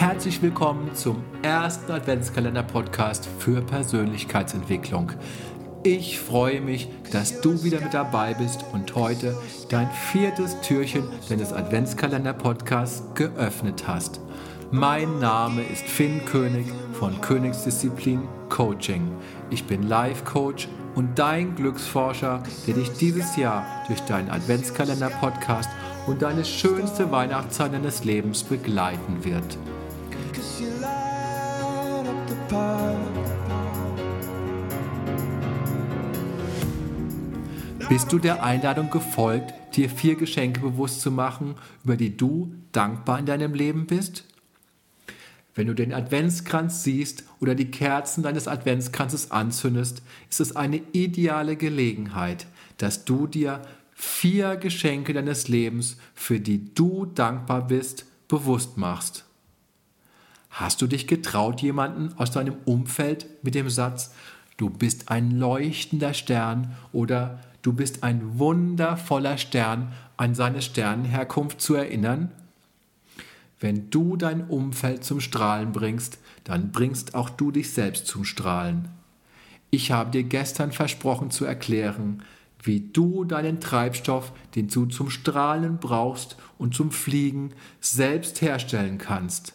[0.00, 5.12] herzlich willkommen zum ersten Adventskalender-Podcast für Persönlichkeitsentwicklung.
[5.82, 9.36] Ich freue mich, dass du wieder mit dabei bist und heute
[9.68, 14.22] dein viertes Türchen deines Adventskalender-Podcasts geöffnet hast.
[14.70, 19.06] Mein Name ist Finn König von Königsdisziplin Coaching.
[19.50, 25.68] Ich bin Life Coach und dein Glücksforscher, der dich dieses Jahr durch deinen Adventskalender-Podcast
[26.06, 29.58] und deine schönste Weihnachtszeit deines Lebens begleiten wird.
[37.88, 43.18] Bist du der Einladung gefolgt, dir vier Geschenke bewusst zu machen, über die du dankbar
[43.18, 44.24] in deinem Leben bist?
[45.56, 51.56] Wenn du den Adventskranz siehst oder die Kerzen deines Adventskranzes anzündest, ist es eine ideale
[51.56, 52.46] Gelegenheit,
[52.78, 53.60] dass du dir
[53.92, 59.24] vier Geschenke deines Lebens, für die du dankbar bist, bewusst machst.
[60.60, 64.12] Hast du dich getraut, jemanden aus deinem Umfeld mit dem Satz,
[64.58, 71.76] du bist ein leuchtender Stern oder du bist ein wundervoller Stern an seine Sternenherkunft zu
[71.76, 72.30] erinnern?
[73.58, 78.90] Wenn du dein Umfeld zum Strahlen bringst, dann bringst auch du dich selbst zum Strahlen.
[79.70, 82.22] Ich habe dir gestern versprochen zu erklären,
[82.62, 89.54] wie du deinen Treibstoff, den du zum Strahlen brauchst und zum Fliegen, selbst herstellen kannst.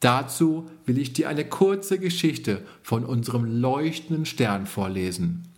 [0.00, 5.48] Dazu will ich dir eine kurze Geschichte von unserem leuchtenden Stern vorlesen.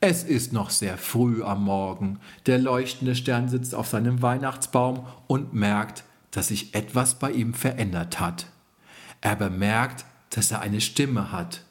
[0.00, 2.20] Es ist noch sehr früh am Morgen.
[2.44, 8.20] Der leuchtende Stern sitzt auf seinem Weihnachtsbaum und merkt, dass sich etwas bei ihm verändert
[8.20, 8.46] hat.
[9.22, 11.62] Er bemerkt, dass er eine Stimme hat.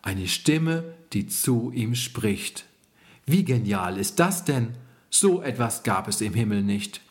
[0.00, 2.64] Eine Stimme, die zu ihm spricht.
[3.26, 4.74] Wie genial ist das denn?
[5.10, 7.02] So etwas gab es im Himmel nicht.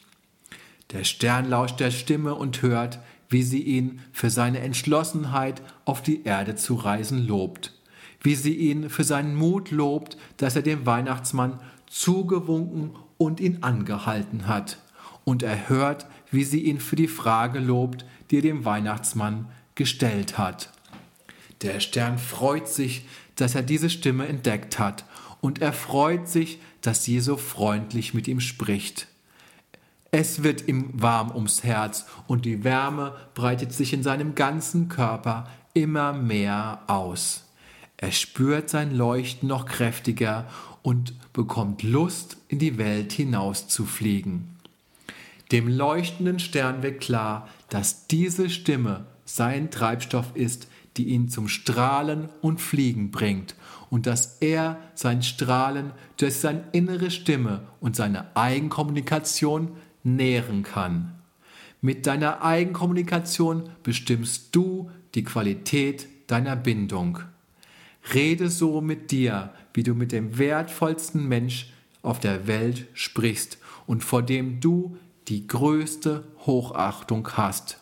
[0.92, 3.00] Der Stern lauscht der Stimme und hört,
[3.30, 7.74] wie sie ihn für seine Entschlossenheit auf die Erde zu reisen lobt,
[8.22, 14.48] wie sie ihn für seinen Mut lobt, dass er dem Weihnachtsmann zugewunken und ihn angehalten
[14.48, 14.80] hat,
[15.24, 20.38] und er hört, wie sie ihn für die Frage lobt, die er dem Weihnachtsmann gestellt
[20.38, 20.72] hat.
[21.62, 23.06] Der Stern freut sich,
[23.36, 25.06] dass er diese Stimme entdeckt hat
[25.42, 29.08] und er freut sich, dass sie so freundlich mit ihm spricht.
[30.20, 35.48] Es wird ihm warm ums Herz und die Wärme breitet sich in seinem ganzen Körper
[35.76, 37.44] immer mehr aus.
[37.98, 40.48] Er spürt sein Leuchten noch kräftiger
[40.82, 44.58] und bekommt Lust, in die Welt hinaus zu fliegen.
[45.52, 50.68] Dem leuchtenden Stern wird klar, dass diese Stimme sein Treibstoff ist,
[50.98, 53.54] die ihn zum Strahlen und Fliegen bringt
[53.92, 61.14] und dass er sein Strahlen durch seine innere Stimme und seine Eigenkommunikation nähren kann.
[61.82, 67.20] Mit deiner Eigenkommunikation bestimmst du die Qualität deiner Bindung.
[68.14, 71.72] Rede so mit dir, wie du mit dem wertvollsten Mensch
[72.02, 74.98] auf der Welt sprichst und vor dem du
[75.28, 77.80] die größte Hochachtung hast.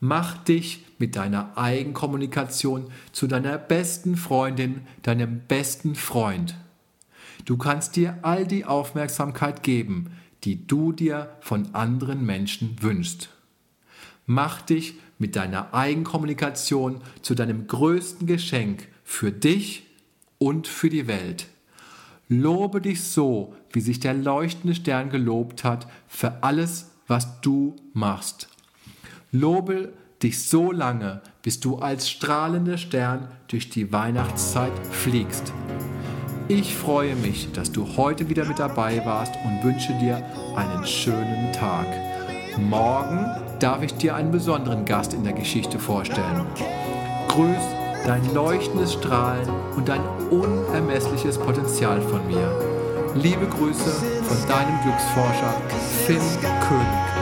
[0.00, 6.56] Mach dich mit deiner Eigenkommunikation zu deiner besten Freundin, deinem besten Freund.
[7.44, 10.10] Du kannst dir all die Aufmerksamkeit geben,
[10.44, 13.28] die du dir von anderen Menschen wünschst.
[14.26, 19.86] Mach dich mit deiner Eigenkommunikation zu deinem größten Geschenk für dich
[20.38, 21.46] und für die Welt.
[22.28, 28.48] Lobe dich so, wie sich der leuchtende Stern gelobt hat, für alles, was du machst.
[29.32, 29.92] Lobe
[30.22, 35.52] dich so lange, bis du als strahlender Stern durch die Weihnachtszeit fliegst.
[36.54, 40.22] Ich freue mich, dass du heute wieder mit dabei warst und wünsche dir
[40.54, 41.86] einen schönen Tag.
[42.58, 43.24] Morgen
[43.58, 46.44] darf ich dir einen besonderen Gast in der Geschichte vorstellen.
[47.28, 47.56] Grüß
[48.04, 52.52] dein leuchtendes Strahlen und dein unermessliches Potenzial von mir.
[53.14, 53.90] Liebe Grüße
[54.22, 55.54] von deinem Glücksforscher
[56.04, 56.20] Finn
[56.68, 57.12] König.